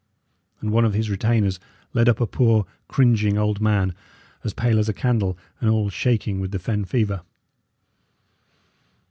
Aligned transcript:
And 0.61 0.71
one 0.71 0.83
of 0.83 0.95
his 0.95 1.11
retainers 1.11 1.59
led 1.93 2.09
up 2.09 2.19
a 2.19 2.25
poor, 2.25 2.65
cringing 2.87 3.37
old 3.37 3.61
man, 3.61 3.93
as 4.43 4.51
pale 4.51 4.79
as 4.79 4.89
a 4.89 4.93
candle, 4.93 5.37
and 5.59 5.69
all 5.69 5.91
shaking 5.91 6.39
with 6.39 6.49
the 6.49 6.57
fen 6.57 6.85
fever. 6.85 7.21